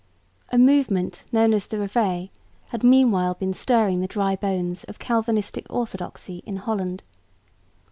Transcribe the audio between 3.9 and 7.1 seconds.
the dry bones of Calvinistic orthodoxy in Holland.